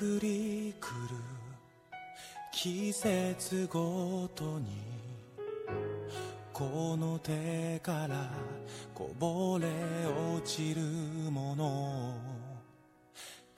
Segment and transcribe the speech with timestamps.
[0.00, 1.16] 巡り来る
[2.50, 4.64] 季節ごとに
[6.54, 8.30] この手から
[8.94, 9.66] こぼれ
[10.34, 10.80] 落ちる
[11.30, 12.14] もの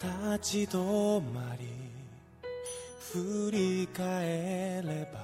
[0.01, 1.69] 立ち止まり
[3.13, 5.21] 振り返れば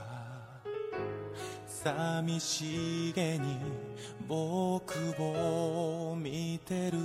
[1.66, 3.56] 寂しげに
[4.28, 6.98] 僕を見てる。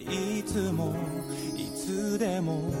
[0.00, 0.94] いつも
[1.56, 2.72] いつでも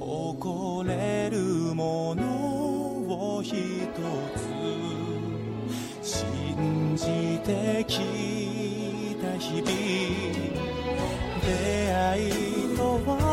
[0.00, 1.38] 誇れる
[1.74, 3.56] ものを一つ
[6.02, 7.04] 信じ
[7.44, 9.72] てきた日々。
[11.42, 13.31] 出会いとは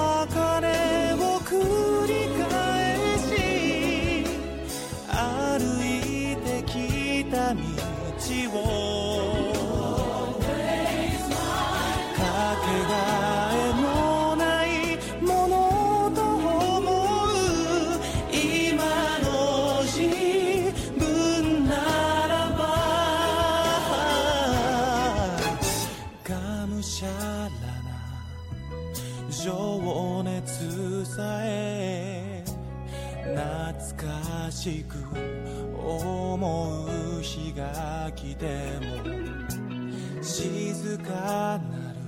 [34.60, 34.98] しく
[35.82, 38.46] 思う日が来て
[38.82, 41.60] も静かな
[41.94, 42.00] る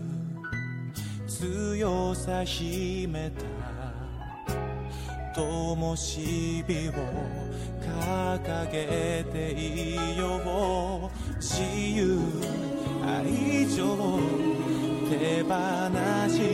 [1.30, 3.46] 強さ秘めた。
[5.34, 6.94] 灯火を
[7.80, 10.36] 掲げていよ
[11.08, 12.20] う自由
[13.02, 13.96] 愛情
[15.10, 15.50] 手放
[16.28, 16.51] し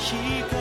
[0.00, 0.59] 一个。